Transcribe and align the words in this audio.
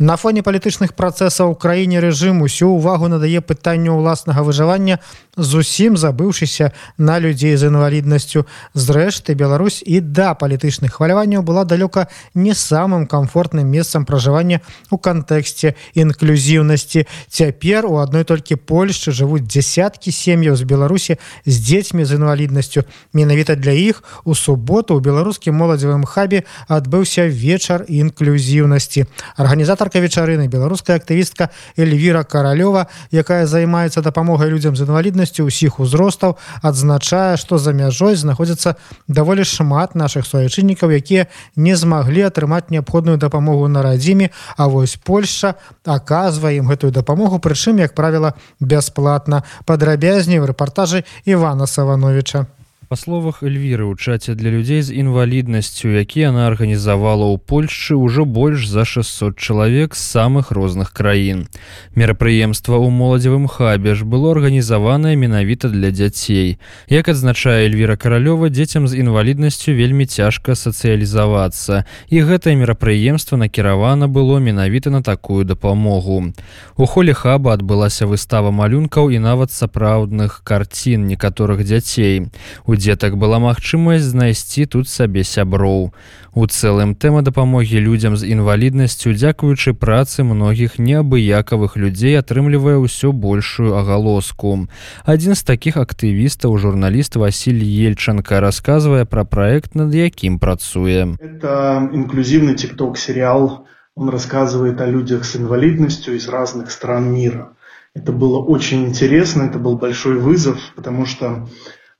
На 0.00 0.16
фоне 0.16 0.42
палітычных 0.42 0.92
працэсаў 0.92 1.52
у 1.52 1.54
краіне 1.56 2.00
рэжым 2.04 2.42
усю 2.44 2.68
ўвагу 2.76 3.08
надае 3.08 3.40
пытанню 3.40 3.96
ўласнага 3.96 4.44
выжывання 4.44 5.00
зусім 5.36 5.96
забыўшыся 5.96 6.72
на 6.98 7.18
людзей 7.18 7.56
з 7.56 7.68
інваліднасцю 7.68 8.46
зрэшты 8.74 9.34
Беларусь 9.34 9.82
і 9.84 10.00
да 10.00 10.34
палітычных 10.34 10.96
хваляванняў 10.96 11.42
была 11.42 11.64
далёка 11.64 12.08
не 12.34 12.54
самым 12.54 13.06
комфортным 13.06 13.68
месцам 13.68 14.04
пражывання 14.04 14.60
у 14.90 14.96
кантэксце 14.96 15.76
інклюзіўнасці 15.94 17.06
цяпер 17.28 17.86
у 17.86 17.96
адной 18.00 18.24
толькі 18.24 18.56
Польшчы 18.56 19.12
жывуць 19.12 19.44
десяткі 19.44 20.12
сем'яў 20.12 20.56
з 20.56 20.64
Беларусі 20.64 21.16
з 21.44 21.56
дзецьмі 21.60 22.04
з 22.04 22.16
інваліднасцю 22.16 22.84
менавіта 23.12 23.56
для 23.56 23.72
іх 23.72 24.02
у 24.24 24.34
суботу 24.34 24.96
у 24.96 25.00
беларускім 25.00 25.54
моладзевым 25.56 26.04
хабе 26.04 26.44
адбыўся 26.68 27.28
вечар 27.28 27.84
інклюзіўнасці 27.88 29.04
арганізатор 29.36 29.89
гаспадарка 29.91 29.99
вечарыны 29.99 30.47
беларуская 30.47 30.97
актывістка 30.97 31.49
Эльвіра 31.77 32.23
каралёва 32.23 32.87
якая 33.11 33.45
займаецца 33.45 34.01
дапамогай 34.01 34.49
людзям 34.49 34.75
з 34.75 34.83
інваліднасцю 34.87 35.45
ўсіх 35.45 35.79
узростаў 35.79 36.37
адзначае 36.63 37.37
што 37.37 37.57
за 37.57 37.73
мяжой 37.73 38.15
знаходзіцца 38.15 38.75
даволі 39.07 39.43
шмат 39.43 39.95
наших 39.95 40.25
суайчыннікаў 40.25 40.91
якія 40.91 41.27
не 41.55 41.75
змаглі 41.75 42.23
атрымаць 42.31 42.71
неабходную 42.71 43.17
дапамогу 43.17 43.67
на 43.67 43.81
радзіме. 43.81 44.29
А 44.57 44.67
вось 44.67 44.95
Польша 44.95 45.55
аказвае 45.85 46.57
ім 46.57 46.71
гэтую 46.71 46.91
дапамогу 46.91 47.39
прычым 47.39 47.79
як 47.79 47.95
правіла 47.95 48.33
бясплатна. 48.59 49.43
Падрабязней 49.65 50.39
в 50.39 50.45
рэпартажы 50.45 51.03
Івана 51.25 51.67
савановича 51.67 52.47
Па 52.90 52.94
словах 52.94 53.42
Эльвіры 53.42 53.82
ў 53.82 53.98
чаце 53.98 54.38
для 54.38 54.46
людзей 54.54 54.78
з 54.78 54.94
інваліднасцю, 54.94 55.90
які 55.90 56.30
яна 56.30 56.46
арганізавала 56.46 57.26
ў 57.34 57.42
Польшчы 57.42 57.98
ўжо 57.98 58.22
больш 58.22 58.70
за 58.70 58.86
600 58.86 59.34
чалавек 59.34 59.98
з 59.98 60.06
самых 60.06 60.54
розных 60.54 60.94
краін. 60.94 61.50
Мерапрыемства 61.98 62.78
ў 62.78 62.86
моладзевым 62.94 63.50
хабе 63.50 63.98
ж 63.98 64.06
было 64.06 64.30
арганізаванае 64.38 65.18
менавіта 65.18 65.66
для 65.66 65.90
дзяцей. 65.90 66.62
Як 66.86 67.10
адзначае 67.10 67.66
Эльвіра 67.66 67.98
каралёва 67.98 68.54
дзецям 68.54 68.86
з 68.86 69.02
інваліднасцю 69.02 69.74
вельмі 69.74 70.06
цяжка 70.06 70.54
сацыялізавацца. 70.54 71.90
І 72.06 72.22
гэтае 72.22 72.54
мерапрыемства 72.54 73.34
накіравана 73.34 74.06
было 74.06 74.38
менавіта 74.38 74.94
на 74.94 75.02
такую 75.02 75.42
дапамогу. 75.42 76.30
У 76.78 76.86
холе 76.86 77.18
хаба 77.18 77.58
адбылася 77.58 78.06
выстава 78.06 78.54
малюнкаў 78.54 79.10
і 79.10 79.18
нават 79.18 79.50
сапраўдных 79.50 80.46
карцін 80.46 81.10
некаторых 81.10 81.66
дзяцей. 81.66 82.30
У 82.62 82.76
дзетак 82.80 83.16
была 83.20 83.38
магчымасць 83.38 84.08
знайсці 84.08 84.66
тут 84.66 84.88
сабе 84.88 85.24
сяброў. 85.24 85.92
У 86.36 86.44
цэлым 86.44 86.92
тэма 86.94 87.22
дапамогі 87.24 87.80
людзям 87.80 88.16
з 88.16 88.28
інваліднасцю, 88.28 89.12
дзякуючы 89.16 89.72
працы 89.72 90.20
многіх 90.24 90.76
неабыякавых 90.78 91.76
людзей 91.80 92.16
атрымлівае 92.20 92.76
ўсё 92.76 93.12
большую 93.12 93.72
агалоску. 93.80 94.68
Адзін 95.08 95.32
з 95.32 95.42
такіх 95.42 95.80
актывістаў 95.80 96.56
журналіст 96.60 97.16
Васіль 97.16 97.64
Ельчанка 97.64 98.40
расказвае 98.44 99.04
пра 99.08 99.24
праект, 99.24 99.74
над 99.74 99.94
якім 99.94 100.38
працуе. 100.38 101.16
Это 101.20 101.88
инклюзивный 101.92 102.54
тикток 102.54 102.98
сериал. 102.98 103.66
Он 103.96 104.10
рассказывает 104.10 104.80
о 104.80 104.86
людях 104.86 105.24
с 105.24 105.36
инвалидностью 105.36 106.16
из 106.16 106.28
разных 106.28 106.70
стран 106.70 107.14
мира. 107.14 107.56
Это 107.96 108.12
было 108.12 108.38
очень 108.44 108.84
интересно, 108.84 109.44
это 109.44 109.58
был 109.58 109.78
большой 109.78 110.18
вызов, 110.18 110.60
потому 110.76 111.06
что 111.06 111.26
а, 111.26 111.48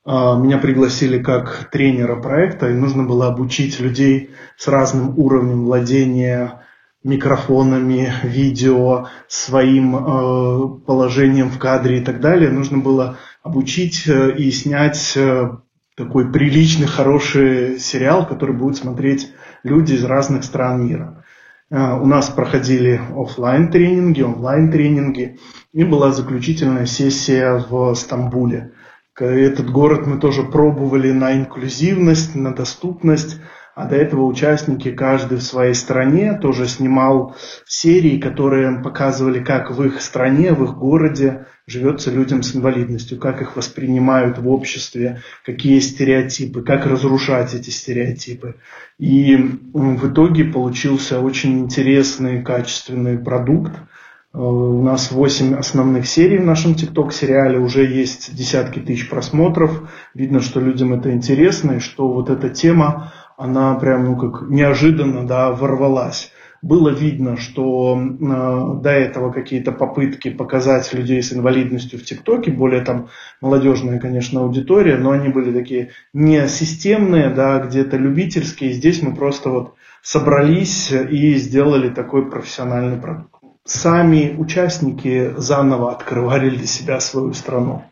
меня 0.05 0.57
пригласили 0.57 1.21
как 1.21 1.69
тренера 1.71 2.16
проекта, 2.16 2.69
и 2.69 2.73
нужно 2.73 3.03
было 3.03 3.27
обучить 3.27 3.80
людей 3.80 4.31
с 4.57 4.67
разным 4.67 5.17
уровнем 5.19 5.66
владения 5.66 6.62
микрофонами, 7.03 8.13
видео, 8.23 9.07
своим 9.28 9.95
э, 9.95 10.79
положением 10.85 11.50
в 11.50 11.57
кадре 11.57 12.00
и 12.00 12.01
так 12.01 12.19
далее. 12.19 12.51
Нужно 12.51 12.78
было 12.78 13.17
обучить 13.41 14.07
э, 14.07 14.35
и 14.38 14.51
снять 14.51 15.13
э, 15.16 15.50
такой 15.95 16.31
приличный, 16.31 16.85
хороший 16.85 17.79
сериал, 17.79 18.28
который 18.28 18.56
будут 18.56 18.78
смотреть 18.78 19.34
люди 19.63 19.94
из 19.94 20.03
разных 20.03 20.44
стран 20.44 20.85
мира. 20.85 21.23
У 21.69 22.06
нас 22.06 22.29
проходили 22.29 23.00
офлайн 23.16 23.72
тренинги, 23.72 24.22
онлайн 24.22 24.73
тренинги, 24.73 25.40
и 25.72 25.85
была 25.85 26.11
заключительная 26.11 26.85
сессия 26.85 27.63
в 27.69 27.95
Стамбуле. 27.95 28.73
Этот 29.22 29.70
город 29.70 30.08
мы 30.08 30.18
тоже 30.18 30.42
пробовали 30.42 31.12
на 31.12 31.34
инклюзивность, 31.34 32.34
на 32.36 32.56
доступность. 32.56 33.40
А 33.74 33.86
до 33.86 33.96
этого 33.96 34.26
участники, 34.26 34.92
каждый 34.92 35.38
в 35.38 35.44
своей 35.44 35.76
стране, 35.76 36.34
тоже 36.34 36.68
снимал 36.68 37.36
серии, 37.66 38.20
которые 38.20 38.82
показывали, 38.82 39.42
как 39.42 39.72
в 39.72 39.82
их 39.84 40.02
стране, 40.02 40.54
в 40.54 40.64
их 40.64 40.76
городе 40.76 41.46
живется 41.68 42.12
людям 42.12 42.44
с 42.44 42.54
инвалидностью, 42.56 43.18
как 43.18 43.42
их 43.42 43.56
воспринимают 43.56 44.40
в 44.40 44.50
обществе, 44.50 45.22
какие 45.46 45.80
стереотипы, 45.80 46.64
как 46.64 46.86
разрушать 46.86 47.53
эти 47.53 47.70
стереотипы. 47.70 48.56
И 48.98 49.38
в 49.38 50.12
итоге 50.12 50.46
получился 50.46 51.22
очень 51.22 51.59
интересный, 51.59 52.42
качественный 52.42 53.20
продукт– 53.20 53.74
Э, 53.82 53.91
у 54.34 54.81
нас 54.81 55.12
8 55.12 55.56
основных 55.56 56.08
серий 56.08 56.38
в 56.38 56.46
нашем 56.46 56.75
ТикТок-сериале, 56.75 57.59
уже 57.59 57.86
есть 57.86 58.34
десятки 58.34 58.80
тысяч 58.80 59.09
просмотров. 59.09 59.90
Видно, 60.14 60.40
что 60.40 60.62
людям 60.62 60.94
это 60.94 61.12
интересно, 61.12 61.74
и 61.74 61.80
что 61.80 62.08
вот 62.08 62.30
эта 62.30 62.50
тема, 62.50 63.12
она 63.38 63.74
прям, 63.75 64.06
ну, 64.06 64.16
как 64.16 64.50
неожиданно, 64.50 65.28
да, 65.28 65.52
ворвалась. 65.52 66.31
Было 66.62 66.90
видно, 66.90 67.38
что 67.38 68.00
э, 68.00 68.81
до 68.81 68.90
этого 68.91 69.34
какие-то 69.34 69.72
попытки 69.72 70.30
показать 70.30 70.94
людей 70.94 71.22
с 71.22 71.34
инвалидностью 71.34 72.00
в 72.00 72.03
ТикТоке, 72.03 72.52
более 72.52 72.81
там 72.81 73.09
молодежная, 73.41 74.00
конечно, 74.00 74.41
аудитория, 74.41 74.96
но 74.96 75.12
они 75.12 75.30
были 75.30 75.52
такие 75.52 75.90
не 76.14 76.47
системные, 76.47 77.31
да, 77.31 77.59
где-то 77.59 77.97
любительские. 77.97 78.74
Здесь 78.74 79.02
мы 79.02 79.16
просто 79.16 79.50
вот 79.50 79.74
собрались 80.03 80.91
и 80.91 81.34
сделали 81.34 81.90
такой 81.90 82.30
профессиональный 82.30 82.97
продукт 82.97 83.41
сами 83.66 84.35
участники 84.38 85.33
заново 85.38 85.91
открывали 85.91 86.49
для 86.49 86.67
себя 86.67 86.99
свою 86.99 87.33
страну. 87.33 87.83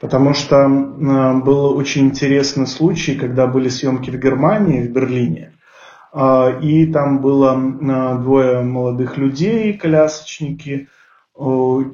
Потому 0.00 0.34
что 0.34 0.56
э, 0.56 1.34
был 1.42 1.76
очень 1.76 2.06
интересный 2.06 2.66
случай, 2.66 3.14
когда 3.14 3.46
были 3.46 3.68
съемки 3.68 4.10
в 4.10 4.18
Германии, 4.18 4.82
в 4.82 4.90
Берлине, 4.90 5.52
э, 6.12 6.60
и 6.60 6.86
там 6.92 7.20
было 7.20 7.56
двое 8.20 8.62
молодых 8.62 9.16
людей, 9.16 9.74
колясочники– 9.74 10.88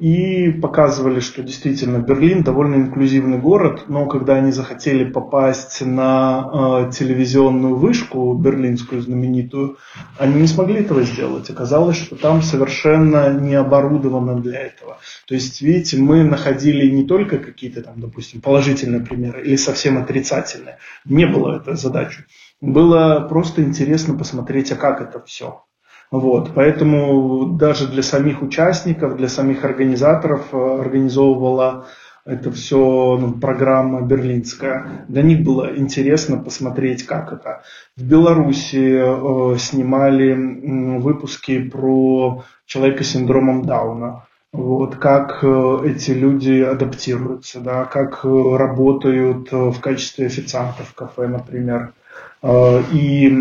и 0.01 0.51
показывали, 0.51 1.21
что 1.21 1.43
действительно 1.43 1.99
Берлин 1.99 2.43
довольно 2.43 2.75
инклюзивный 2.75 3.37
город, 3.37 3.85
но 3.87 4.05
когда 4.05 4.35
они 4.35 4.51
захотели 4.51 5.09
попасть 5.09 5.81
на 5.81 6.87
э, 6.87 6.91
телевизионную 6.91 7.75
вышку 7.75 8.33
берлинскую 8.33 9.01
знаменитую, 9.01 9.77
они 10.17 10.41
не 10.41 10.47
смогли 10.47 10.81
этого 10.81 11.03
сделать. 11.03 11.49
Оказалось, 11.49 11.97
что 11.97 12.17
там 12.17 12.41
совершенно 12.41 13.33
не 13.33 13.55
оборудовано 13.55 14.41
для 14.41 14.59
этого. 14.59 14.97
То 15.25 15.35
есть, 15.35 15.61
видите, 15.61 15.97
мы 15.97 16.23
находили 16.25 16.89
не 16.89 17.05
только 17.05 17.37
какие-то 17.37 17.81
там, 17.81 17.99
допустим, 17.99 18.41
положительные 18.41 19.01
примеры 19.01 19.41
или 19.43 19.55
совсем 19.55 19.97
отрицательные. 19.97 20.79
Не 21.05 21.25
было 21.25 21.57
этой 21.57 21.75
задачи. 21.75 22.25
Было 22.59 23.25
просто 23.29 23.63
интересно 23.63 24.17
посмотреть, 24.17 24.71
а 24.73 24.75
как 24.75 24.99
это 25.01 25.23
все. 25.23 25.63
Вот, 26.11 26.51
поэтому 26.55 27.49
даже 27.57 27.87
для 27.87 28.01
самих 28.01 28.41
участников, 28.41 29.15
для 29.15 29.27
самих 29.27 29.63
организаторов 29.63 30.53
э, 30.53 30.79
организовывала 30.81 31.85
это 32.25 32.51
все 32.51 33.17
ну, 33.19 33.33
программа 33.33 34.01
берлинская. 34.01 35.05
Для 35.07 35.21
них 35.23 35.43
было 35.43 35.75
интересно 35.75 36.37
посмотреть, 36.37 37.03
как 37.05 37.33
это. 37.33 37.63
В 37.95 38.03
Беларуси 38.03 39.01
э, 39.01 39.57
снимали 39.57 40.31
э, 40.31 40.99
выпуски 40.99 41.59
про 41.69 42.43
человека 42.65 43.03
с 43.03 43.07
синдромом 43.07 43.65
Дауна. 43.65 44.25
Вот, 44.51 44.95
как 44.95 45.43
э, 45.43 45.77
эти 45.85 46.11
люди 46.11 46.61
адаптируются, 46.61 47.61
да, 47.61 47.85
как 47.85 48.25
э, 48.25 48.27
работают 48.57 49.53
э, 49.53 49.55
в 49.55 49.79
качестве 49.79 50.25
официантов 50.25 50.89
в 50.89 50.95
кафе, 50.95 51.27
например. 51.27 51.93
Э, 52.41 52.81
и 52.91 53.31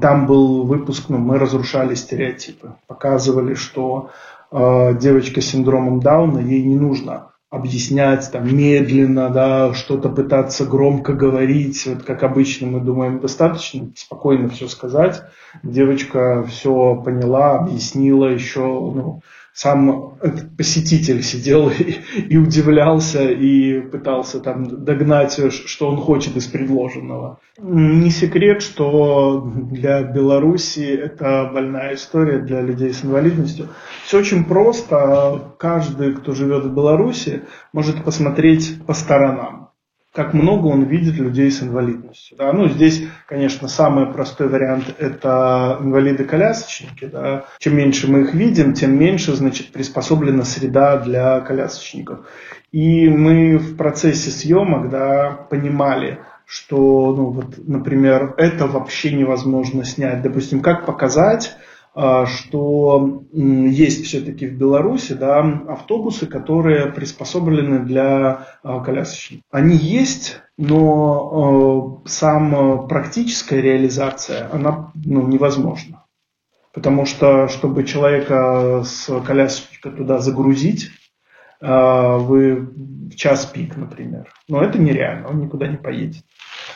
там 0.00 0.26
был 0.26 0.64
выпуск, 0.64 1.04
ну, 1.08 1.18
мы 1.18 1.38
разрушали 1.38 1.94
стереотипы, 1.94 2.74
показывали, 2.86 3.54
что 3.54 4.10
э, 4.50 4.94
девочка 4.98 5.40
с 5.40 5.46
синдромом 5.46 6.00
Дауна, 6.00 6.38
ей 6.38 6.62
не 6.62 6.76
нужно 6.76 7.28
объяснять 7.50 8.30
там 8.30 8.54
медленно, 8.54 9.30
да, 9.30 9.72
что-то 9.72 10.10
пытаться 10.10 10.66
громко 10.66 11.14
говорить, 11.14 11.86
вот 11.86 12.02
как 12.02 12.22
обычно 12.22 12.66
мы 12.66 12.80
думаем, 12.80 13.20
достаточно 13.20 13.90
спокойно 13.96 14.50
все 14.50 14.68
сказать. 14.68 15.22
Девочка 15.62 16.44
все 16.44 16.94
поняла, 16.96 17.58
объяснила 17.58 18.26
еще, 18.26 18.60
ну, 18.60 19.22
сам 19.58 20.18
посетитель 20.56 21.20
сидел 21.24 21.68
и, 21.68 21.96
и 22.28 22.36
удивлялся 22.36 23.28
и 23.28 23.80
пытался 23.80 24.38
там 24.38 24.84
догнать, 24.84 25.36
что 25.50 25.88
он 25.88 25.96
хочет 25.96 26.36
из 26.36 26.46
предложенного. 26.46 27.40
Не 27.60 28.10
секрет, 28.10 28.62
что 28.62 29.40
для 29.72 30.04
Беларуси 30.04 30.84
это 30.84 31.50
больная 31.52 31.96
история 31.96 32.38
для 32.38 32.60
людей 32.60 32.92
с 32.92 33.04
инвалидностью. 33.04 33.66
Все 34.04 34.18
очень 34.18 34.44
просто. 34.44 35.56
Каждый, 35.58 36.14
кто 36.14 36.34
живет 36.34 36.64
в 36.64 36.72
Беларуси, 36.72 37.42
может 37.72 38.04
посмотреть 38.04 38.80
по 38.86 38.94
сторонам 38.94 39.67
как 40.18 40.34
много 40.34 40.66
он 40.66 40.82
видит 40.82 41.14
людей 41.14 41.48
с 41.48 41.62
инвалидностью. 41.62 42.36
Да? 42.36 42.52
Ну, 42.52 42.68
здесь, 42.68 43.04
конечно, 43.28 43.68
самый 43.68 44.06
простой 44.06 44.48
вариант– 44.48 44.92
это 44.98 45.78
инвалиды-колясочники. 45.80 47.04
Да? 47.04 47.44
Чем 47.60 47.76
меньше 47.76 48.10
мы 48.10 48.22
их 48.22 48.34
видим, 48.34 48.72
тем 48.72 48.98
меньше, 48.98 49.36
значит, 49.36 49.70
приспособлена 49.70 50.42
среда 50.42 50.96
для 50.96 51.38
колясочников. 51.38 52.26
И 52.72 53.08
мы 53.08 53.58
в 53.58 53.76
процессе 53.76 54.32
съемок 54.32 54.90
да, 54.90 55.46
понимали, 55.50 56.18
что, 56.46 57.14
ну, 57.14 57.26
вот, 57.30 57.54
например, 57.68 58.34
это 58.38 58.66
вообще 58.66 59.12
невозможно 59.12 59.84
снять. 59.84 60.20
Допустим, 60.22 60.62
как 60.62 60.84
показать 60.84 61.54
что 62.26 63.24
есть 63.32 64.04
все-таки 64.04 64.46
в 64.46 64.56
Беларуси 64.56 65.14
да, 65.14 65.40
автобусы, 65.68 66.26
которые 66.26 66.86
приспособлены 66.92 67.80
для 67.80 68.46
а, 68.62 68.80
колясочников. 68.80 69.44
Они 69.50 69.76
есть, 69.76 70.40
но 70.56 72.02
а, 72.04 72.08
сам 72.08 72.86
практическая 72.86 73.60
реализация, 73.60 74.48
она 74.52 74.92
ну, 74.94 75.26
невозможна. 75.26 76.04
Потому 76.72 77.06
что, 77.06 77.48
чтобы 77.48 77.82
человека 77.82 78.84
с 78.84 79.08
колясочника 79.22 79.90
туда 79.90 80.20
загрузить, 80.20 80.90
вы 81.60 82.68
в 83.10 83.14
час 83.16 83.46
пик, 83.46 83.76
например, 83.76 84.32
но 84.48 84.62
это 84.62 84.78
нереально, 84.78 85.28
он 85.28 85.40
никуда 85.40 85.66
не 85.66 85.76
поедет. 85.76 86.24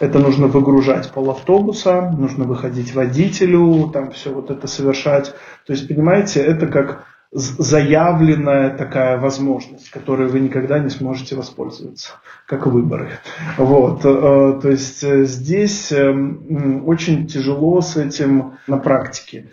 Это 0.01 0.19
нужно 0.19 0.49
выгружать 0.49 1.11
пол 1.11 1.31
автобуса, 1.31 2.11
нужно 2.17 2.45
выходить 2.45 2.95
водителю, 2.95 3.91
там 3.93 4.11
все 4.11 4.33
вот 4.33 4.51
это 4.51 4.67
совершать. 4.67 5.35
То 5.67 5.73
есть, 5.73 5.87
понимаете, 5.87 6.41
это 6.41 6.67
как 6.67 7.05
заявленная 7.33 8.77
такая 8.77 9.19
возможность, 9.19 9.91
которой 9.91 10.29
вы 10.29 10.41
никогда 10.41 10.79
не 10.79 10.91
сможете 10.91 11.35
воспользоваться, 11.35 12.13
как 12.47 12.67
выборы. 12.67 13.09
Вот. 13.57 14.05
Э, 14.05 14.59
то 14.61 14.69
есть 14.69 15.03
э, 15.03 15.25
здесь 15.25 15.91
эм, 15.93 16.87
очень 16.87 17.27
тяжело 17.27 17.81
с 17.81 17.97
этим 17.97 18.59
на 18.67 18.77
практике. 18.77 19.49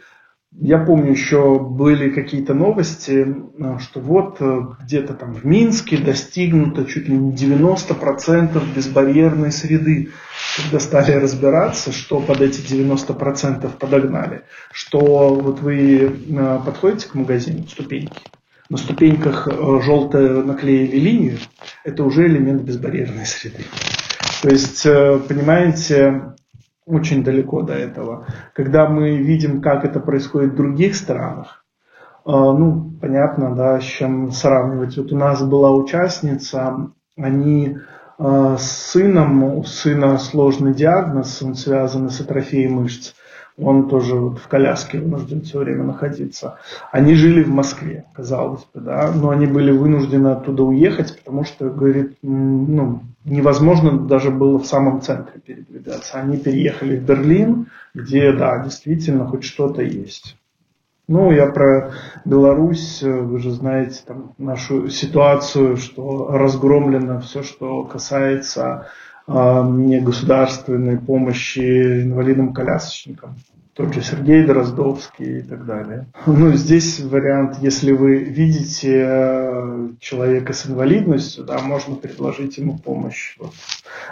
Я 0.51 0.80
помню, 0.80 1.12
еще 1.12 1.60
были 1.60 2.10
какие-то 2.10 2.56
новости, 2.56 3.24
э, 3.24 3.78
что 3.80 4.00
вот 4.00 4.38
э, 4.40 4.62
где-то 4.84 5.13
там 5.13 5.36
в 5.36 5.46
Минске 5.46 5.98
достигнуто 5.98 6.86
чуть 6.86 7.07
ли 7.07 7.16
не 7.16 7.34
90% 7.34 8.60
безбарьерной 8.75 9.51
среды. 9.51 10.10
Когда 10.57 10.80
стали 10.80 11.12
разбираться, 11.12 11.92
что 11.92 12.19
под 12.19 12.42
эти 12.42 12.62
90% 12.62 13.69
подогнали, 13.78 14.42
что 14.72 15.36
вот 15.36 15.60
вы 15.60 16.12
э, 16.28 16.60
подходите 16.66 17.07
к 17.10 17.13
магазину, 17.13 17.68
ступеньки, 17.68 18.22
на 18.69 18.78
ступеньках 18.78 19.48
желтые 19.84 20.44
наклеили 20.44 20.98
линию, 20.98 21.38
это 21.84 22.04
уже 22.04 22.25
элемент 22.25 22.63
безбарьерной 22.63 23.25
среды. 23.25 23.66
То 24.42 24.50
есть, 24.50 24.84
понимаете, 24.84 26.34
очень 26.89 27.24
далеко 27.24 27.62
до 27.62 27.74
этого. 27.74 28.25
Когда 28.53 28.89
мы 28.89 29.18
видим, 29.18 29.62
как 29.62 29.86
это 29.86 30.00
происходит 30.00 30.53
в 30.53 30.56
других 30.56 30.95
странах, 30.95 31.63
э, 32.25 32.31
ну, 32.31 32.94
понятно, 33.00 33.56
да, 33.56 33.80
с 33.80 33.83
чем 33.83 34.31
сравнивать. 34.31 34.97
Вот 34.97 35.12
у 35.12 35.18
нас 35.18 35.41
была 35.44 35.71
участница, 35.71 36.89
они 37.15 37.77
э, 38.18 38.56
с 38.57 38.71
сыном, 38.91 39.44
у 39.44 39.63
сына 39.63 40.18
сложный 40.18 40.74
диагноз, 40.74 41.41
он 41.44 41.56
связан 41.56 42.09
с 42.09 42.19
атрофией 42.19 42.69
мышц 42.69 43.13
он 43.61 43.89
тоже 43.89 44.15
вот 44.15 44.39
в 44.39 44.47
коляске 44.47 45.00
вынужден 45.00 45.41
все 45.41 45.59
время 45.59 45.83
находиться. 45.83 46.57
Они 46.91 47.13
жили 47.15 47.44
в 47.44 47.50
Москве, 47.50 48.06
казалось 48.13 48.65
бы, 48.73 48.81
да, 48.81 49.11
но 49.13 49.29
они 49.29 49.45
были 49.45 49.71
вынуждены 49.71 50.29
оттуда 50.29 50.63
уехать, 50.63 51.17
потому 51.17 51.44
что, 51.44 51.69
говорит, 51.69 52.17
ну, 52.21 53.01
невозможно 53.25 54.00
даже 54.00 54.31
было 54.31 54.59
в 54.59 54.65
самом 54.65 55.01
центре 55.01 55.39
передвигаться. 55.39 56.19
Они 56.19 56.38
переехали 56.38 56.97
в 56.97 57.03
Берлин, 57.03 57.67
где, 57.94 58.31
да, 58.31 58.59
действительно 58.63 59.25
хоть 59.25 59.44
что-то 59.44 59.81
есть. 59.81 60.38
Ну, 61.07 61.31
я 61.31 61.47
про 61.47 61.91
Беларусь, 62.23 63.01
вы 63.01 63.39
же 63.39 63.50
знаете 63.50 64.01
там 64.06 64.33
нашу 64.38 64.89
ситуацию, 64.89 65.75
что 65.77 66.27
разгромлено 66.31 67.19
все, 67.19 67.41
что 67.41 67.83
касается 67.83 68.89
э, 69.30 69.64
негосударственной 69.70 70.98
помощи 70.98 72.04
инвалидам-колясочникам 72.04 73.36
тот 73.80 73.94
же 73.94 74.02
Сергей 74.02 74.44
Дроздовский 74.44 75.40
и 75.40 75.42
так 75.42 75.66
далее. 75.66 76.08
Ну, 76.26 76.52
здесь 76.52 77.00
вариант, 77.00 77.60
если 77.62 77.94
вы 77.94 78.18
видите 78.18 79.06
э, 79.08 79.90
человека 80.02 80.52
с 80.52 80.68
инвалидностью, 80.68 81.46
да, 81.46 81.60
можно 81.60 81.96
предложить 81.96 82.58
ему 82.58 82.78
помощь. 82.78 83.38
Вот. 83.40 83.54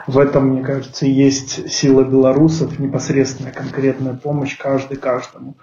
В 0.07 0.19
этом, 0.19 0.51
мне 0.51 0.63
кажется, 0.63 1.05
есть 1.05 1.69
сила 1.69 2.05
белорусов, 2.05 2.79
непосредственная 2.79 3.51
конкретная 3.51 4.13
помощь 4.13 4.57
каждый 4.57 4.95
каждому. 4.95 5.57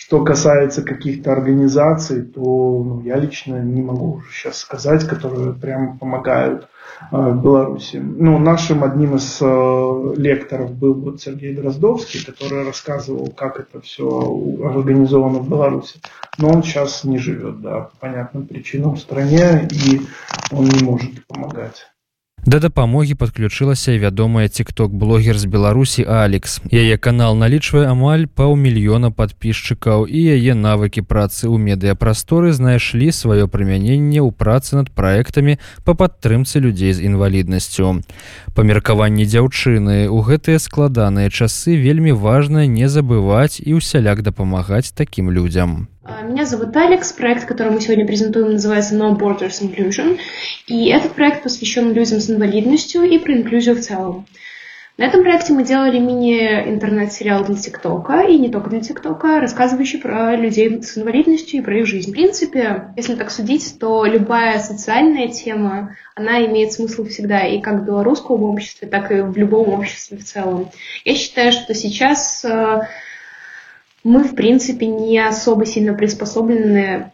Что 0.00 0.24
касается 0.24 0.80
каких-то 0.82 1.30
организаций, 1.30 2.22
то 2.22 2.40
ну, 2.40 3.02
я 3.02 3.16
лично 3.16 3.62
не 3.62 3.82
могу 3.82 4.14
уже 4.14 4.32
сейчас 4.32 4.56
сказать, 4.56 5.06
которые 5.06 5.52
прям 5.52 5.98
помогают 5.98 6.68
э, 7.12 7.16
в 7.16 7.42
Беларуси. 7.42 7.96
Ну, 7.96 8.38
нашим 8.38 8.82
одним 8.82 9.16
из 9.16 9.36
э, 9.42 10.14
лекторов 10.16 10.72
был 10.72 10.94
вот 10.94 11.20
Сергей 11.20 11.54
Дроздовский, 11.54 12.24
который 12.24 12.64
рассказывал, 12.64 13.28
как 13.36 13.49
это 13.58 13.80
все 13.80 14.06
организовано 14.64 15.40
в 15.40 15.48
Беларуси. 15.48 16.00
Но 16.38 16.48
он 16.50 16.62
сейчас 16.62 17.04
не 17.04 17.18
живет, 17.18 17.60
да, 17.60 17.80
по 17.82 17.96
понятным 17.96 18.46
причинам 18.46 18.94
в 18.94 19.00
стране, 19.00 19.68
и 19.70 20.00
он 20.50 20.66
не 20.66 20.84
может 20.84 21.26
помогать. 21.26 21.86
Да 22.50 22.58
дапамогі 22.58 23.14
падключылася 23.14 23.92
вядомая 24.02 24.48
тикток-блогер 24.50 25.38
з 25.38 25.46
беларусі 25.46 26.02
алекс. 26.02 26.58
Яе 26.66 26.96
канал 26.98 27.36
налічвае 27.38 27.86
амаль 27.86 28.24
паўмільёна 28.26 29.12
подписчикаў 29.14 30.10
і 30.10 30.22
яе 30.34 30.56
навыкі 30.58 31.06
працы 31.06 31.46
ў 31.46 31.62
медыяпрасторы 31.62 32.50
знайшлі 32.50 33.14
сваё 33.14 33.46
прымяненне 33.46 34.18
ў 34.18 34.34
працы 34.34 34.74
над 34.74 34.90
праектамі 34.90 35.62
па 35.86 35.94
падтрымцы 35.94 36.58
людзей 36.58 36.90
з 36.90 37.06
інваліднасцю. 37.06 38.02
Па 38.58 38.66
меркаванні 38.66 39.30
дзяўчыны 39.30 40.10
у 40.10 40.18
гэтыя 40.18 40.58
складаныя 40.58 41.30
часы 41.30 41.78
вельмі 41.78 42.18
важна 42.18 42.66
не 42.66 42.90
забываць 42.90 43.62
і 43.62 43.78
ўсяляк 43.78 44.26
дапамагаць 44.26 44.90
такім 44.90 45.30
людзям. 45.30 45.86
А, 46.02 46.19
меня 46.30 46.46
зовут 46.46 46.76
Алекс. 46.76 47.12
Проект, 47.12 47.44
который 47.44 47.72
мы 47.72 47.80
сегодня 47.80 48.06
презентуем, 48.06 48.52
называется 48.52 48.94
No 48.94 49.18
Borders 49.18 49.60
Inclusion. 49.60 50.18
И 50.68 50.88
этот 50.88 51.12
проект 51.12 51.42
посвящен 51.42 51.92
людям 51.92 52.20
с 52.20 52.30
инвалидностью 52.30 53.02
и 53.02 53.18
про 53.18 53.32
инклюзию 53.32 53.74
в 53.74 53.80
целом. 53.80 54.26
На 54.96 55.04
этом 55.04 55.22
проекте 55.22 55.54
мы 55.54 55.64
делали 55.64 55.98
мини-интернет-сериал 55.98 57.44
для 57.44 57.56
ТикТока, 57.56 58.20
и 58.20 58.38
не 58.38 58.50
только 58.50 58.70
для 58.70 58.80
ТикТока, 58.80 59.40
рассказывающий 59.40 59.98
про 59.98 60.36
людей 60.36 60.82
с 60.82 60.98
инвалидностью 60.98 61.60
и 61.60 61.62
про 61.62 61.78
их 61.78 61.86
жизнь. 61.86 62.10
В 62.10 62.12
принципе, 62.12 62.92
если 62.96 63.14
так 63.14 63.30
судить, 63.30 63.78
то 63.80 64.04
любая 64.04 64.58
социальная 64.58 65.28
тема, 65.28 65.96
она 66.14 66.44
имеет 66.44 66.72
смысл 66.72 67.06
всегда, 67.06 67.46
и 67.46 67.60
как 67.60 67.80
в 67.80 67.84
белорусском 67.86 68.42
обществе, 68.42 68.86
так 68.88 69.10
и 69.10 69.22
в 69.22 69.36
любом 69.36 69.70
обществе 69.70 70.18
в 70.18 70.24
целом. 70.24 70.70
Я 71.04 71.14
считаю, 71.14 71.52
что 71.52 71.72
сейчас 71.74 72.44
э, 72.44 72.82
мы, 74.02 74.24
в 74.24 74.34
принципе, 74.34 74.86
не 74.86 75.18
особо 75.18 75.66
сильно 75.66 75.94
приспособлены 75.94 77.12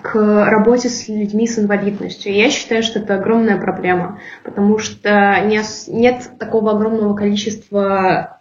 к 0.00 0.14
работе 0.48 0.88
с 0.88 1.08
людьми 1.08 1.46
с 1.46 1.58
инвалидностью. 1.58 2.32
я 2.32 2.48
считаю, 2.48 2.82
что 2.82 2.98
это 2.98 3.16
огромная 3.16 3.60
проблема, 3.60 4.20
потому 4.42 4.78
что 4.78 5.44
нет 5.46 6.30
такого 6.38 6.72
огромного 6.72 7.14
количества 7.14 8.38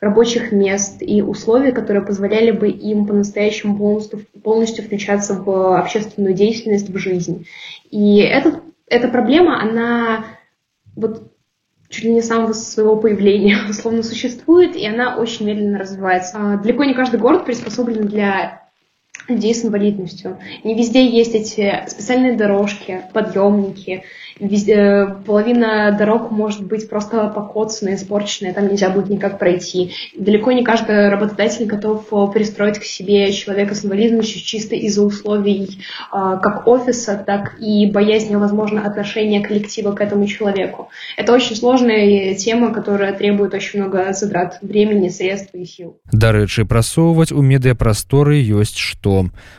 рабочих 0.00 0.52
мест 0.52 0.96
и 1.00 1.22
условий, 1.22 1.72
которые 1.72 2.04
позволяли 2.04 2.50
бы 2.50 2.68
им 2.68 3.06
по-настоящему 3.06 3.78
полностью, 3.78 4.26
полностью 4.42 4.84
включаться 4.84 5.34
в 5.34 5.78
общественную 5.78 6.34
деятельность, 6.34 6.90
в 6.90 6.98
жизнь. 6.98 7.46
И 7.90 8.18
этот, 8.18 8.62
эта 8.88 9.08
проблема, 9.08 9.62
она 9.62 10.24
вот 10.96 11.31
чуть 11.92 12.04
ли 12.04 12.14
не 12.14 12.22
самого 12.22 12.52
своего 12.54 12.96
появления, 12.96 13.58
условно, 13.68 14.02
существует, 14.02 14.74
и 14.74 14.86
она 14.86 15.16
очень 15.16 15.46
медленно 15.46 15.78
развивается. 15.78 16.36
А, 16.36 16.56
далеко 16.56 16.84
не 16.84 16.94
каждый 16.94 17.20
город 17.20 17.44
приспособлен 17.44 18.08
для 18.08 18.61
людей 19.28 19.54
с 19.54 19.64
инвалидностью. 19.64 20.38
Не 20.64 20.74
везде 20.74 21.06
есть 21.06 21.34
эти 21.34 21.84
специальные 21.88 22.36
дорожки, 22.36 23.02
подъемники, 23.12 24.04
Везде, 24.40 25.06
половина 25.24 25.94
дорог 25.96 26.30
может 26.30 26.64
быть 26.64 26.88
просто 26.88 27.28
покоцанная, 27.28 27.94
испорченная, 27.94 28.52
там 28.52 28.68
нельзя 28.68 28.90
будет 28.90 29.08
никак 29.08 29.38
пройти. 29.38 29.92
Далеко 30.16 30.50
не 30.50 30.64
каждый 30.64 31.10
работодатель 31.10 31.66
готов 31.66 32.06
э, 32.12 32.26
пристроить 32.32 32.78
к 32.78 32.84
себе 32.84 33.32
человека 33.32 33.74
с 33.74 33.84
инвалидностью 33.84 34.40
чисто 34.40 34.74
из-за 34.74 35.02
условий 35.02 35.78
э, 36.12 36.38
как 36.42 36.66
офиса, 36.66 37.22
так 37.24 37.54
и 37.60 37.86
боязни, 37.86 38.34
возможно, 38.34 38.84
отношения 38.84 39.40
коллектива 39.40 39.92
к 39.92 40.00
этому 40.00 40.26
человеку. 40.26 40.88
Это 41.16 41.32
очень 41.32 41.54
сложная 41.54 42.34
тема, 42.34 42.72
которая 42.72 43.12
требует 43.12 43.54
очень 43.54 43.80
много 43.80 44.12
затрат 44.12 44.58
времени, 44.62 45.08
средств 45.08 45.54
и 45.54 45.64
сил. 45.64 45.98
Дарэчы, 46.10 46.64
прасоўваць 46.64 47.32
у 47.32 47.42
медыяпрасторы 47.42 48.40
ёсць 48.42 48.76
што. 48.76 49.11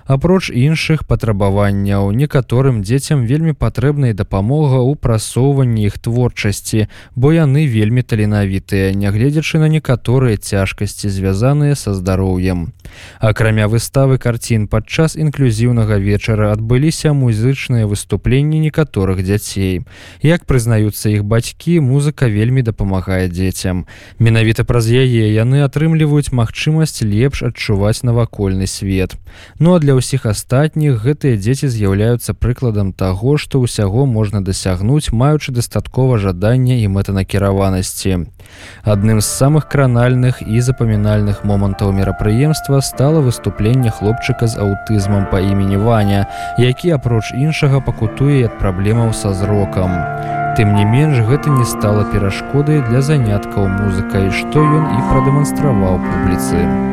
Апроч 0.05 0.49
іншых 0.49 1.03
патрабаванняў, 1.09 2.11
некаторым 2.11 2.81
дзецям 2.83 3.25
вельмі 3.29 3.53
дапамога 3.53 4.13
дапамога 4.13 4.79
ў 4.83 4.93
прасоўванні 4.99 5.87
іх 5.89 5.97
творчасці, 5.97 6.87
бо 7.15 7.33
яны 7.35 7.65
вельмі 7.67 8.03
таленавітыя, 8.03 8.93
нягледзячы 8.93 9.63
на 9.63 9.71
некаторыя 9.71 10.37
цяжкасці, 10.37 11.09
звязаныя 11.09 11.75
са 11.75 11.93
здароўем. 11.97 12.71
Акрамя 13.19 13.67
выставы 13.67 14.17
карцін 14.17 14.67
падчас 14.67 15.15
інклюзіўнага 15.15 15.97
вечара 15.97 16.51
адбыліся 16.51 17.13
музычныя 17.13 17.87
выступленні 17.87 18.59
некаторых 18.59 19.23
дзяцей. 19.23 19.85
Як 20.21 20.45
прызнаюцца 20.45 21.09
іх 21.09 21.23
бацькі, 21.23 21.79
музыка 21.79 22.27
вельмі 22.27 22.61
дапамагае 22.61 23.29
дзецям. 23.29 23.85
Менавіта 24.19 24.63
праз 24.63 24.91
яе 24.91 25.31
яны 25.31 25.63
атрымліваюць 25.63 26.35
магчымасць 26.35 27.01
лепш 27.01 27.43
адчуваць 27.47 28.03
навакольны 28.03 28.67
свет. 28.67 29.15
Ну 29.59 29.75
а 29.75 29.79
для 29.79 29.95
ўсіх 29.95 30.25
астатніх 30.25 30.99
гэтыя 31.03 31.39
дзеці 31.39 31.71
з'яўляюцца 31.71 32.33
прыкладам 32.33 32.93
таго, 32.93 33.37
што 33.37 33.63
ўсяго 33.63 34.05
можна 34.05 34.43
дасягнуць 34.43 35.15
маючы 35.15 35.55
дастаткова 35.55 36.19
жадання 36.19 36.77
і 36.83 36.91
мэтанакіраванасці 36.91 38.27
адным 38.83 39.21
з 39.21 39.25
самых 39.25 39.67
кранальных 39.69 40.41
і 40.41 40.59
запамінальных 40.61 41.43
момантаў 41.43 41.91
мерапрыемства 41.91 42.81
стала 42.83 43.21
выступленне 43.25 43.89
хлопчыка 43.89 44.47
з 44.47 44.59
аўтызмам 44.59 45.25
па 45.31 45.39
імені 45.39 45.81
ваня 45.81 46.25
які 46.57 46.93
апроч 46.99 47.33
іншага 47.33 47.79
пакутуе 47.79 48.45
ад 48.45 48.59
праблемаў 48.59 49.13
са 49.17 49.33
зрокам. 49.33 49.91
Тым 50.57 50.75
не 50.77 50.85
менш 50.85 51.23
гэта 51.25 51.49
не 51.49 51.65
стала 51.65 52.05
перашкодай 52.13 52.83
для 52.89 53.01
заняткаў 53.01 53.69
музыкай 53.81 54.29
што 54.29 54.61
ён 54.61 54.89
і 54.97 55.05
прадэманстраваў 55.09 56.01
публіцы 56.09 56.92